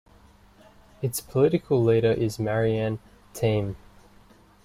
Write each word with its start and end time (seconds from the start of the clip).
Its 1.03 1.19
political 1.21 1.83
leader 1.83 2.11
is 2.11 2.39
Marianne 2.39 2.97
Thieme. 3.35 3.75